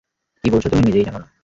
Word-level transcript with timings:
কী 0.43 0.47
বলছ 0.49 0.65
তুমি 0.67 0.83
নিজেই 0.83 1.05
জানো 1.05 1.19
না। 1.19 1.27